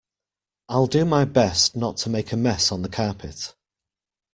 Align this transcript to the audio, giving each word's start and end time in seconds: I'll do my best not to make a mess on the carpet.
I'll 0.67 0.87
do 0.87 1.05
my 1.05 1.25
best 1.25 1.75
not 1.75 1.97
to 1.97 2.09
make 2.09 2.31
a 2.31 2.35
mess 2.35 2.71
on 2.71 2.81
the 2.81 2.89
carpet. 2.89 3.53